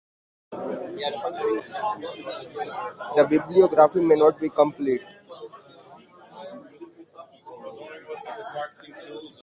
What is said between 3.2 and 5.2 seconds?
bibliography may not be complete.